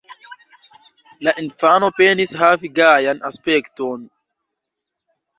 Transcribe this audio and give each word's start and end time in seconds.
La 1.27 1.33
infano 1.41 1.89
penis 1.99 2.33
havi 2.39 2.71
gajan 2.79 3.21
aspekton. 3.29 4.09